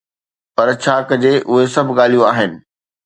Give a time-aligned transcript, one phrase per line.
[0.55, 2.51] پر ڇا ڪجي، اهي سڀ ڳالهيون آهن.